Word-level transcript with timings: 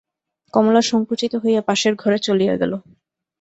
কমলা 0.53 0.81
সংকুচিত 0.81 1.33
হইয়া 1.35 1.61
পাশের 1.61 1.93
ঘরে 1.95 2.17
চলিয়া 2.17 2.55
গেল। 2.61 2.73